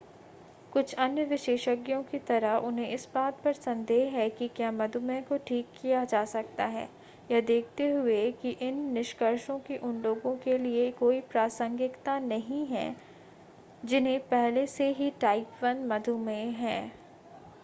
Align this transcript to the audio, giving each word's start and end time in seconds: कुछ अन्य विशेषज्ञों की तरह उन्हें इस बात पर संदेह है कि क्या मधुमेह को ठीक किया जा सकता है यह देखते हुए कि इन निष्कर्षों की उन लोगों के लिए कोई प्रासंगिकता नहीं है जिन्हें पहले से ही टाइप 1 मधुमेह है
कुछ 0.71 0.93
अन्य 0.93 1.23
विशेषज्ञों 1.23 2.01
की 2.03 2.19
तरह 2.19 2.55
उन्हें 2.57 2.87
इस 2.89 3.07
बात 3.15 3.41
पर 3.43 3.53
संदेह 3.53 4.13
है 4.13 4.29
कि 4.29 4.47
क्या 4.47 4.71
मधुमेह 4.71 5.21
को 5.21 5.37
ठीक 5.37 5.67
किया 5.81 6.03
जा 6.05 6.23
सकता 6.25 6.65
है 6.65 6.87
यह 7.31 7.41
देखते 7.41 7.89
हुए 7.89 8.31
कि 8.31 8.51
इन 8.61 8.79
निष्कर्षों 8.93 9.59
की 9.59 9.77
उन 9.79 10.01
लोगों 10.01 10.35
के 10.37 10.57
लिए 10.57 10.89
कोई 10.91 11.19
प्रासंगिकता 11.21 12.17
नहीं 12.19 12.65
है 12.65 12.95
जिन्हें 13.85 14.19
पहले 14.19 14.65
से 14.67 14.89
ही 14.93 15.11
टाइप 15.21 15.63
1 15.63 15.85
मधुमेह 15.85 16.57
है 16.57 16.91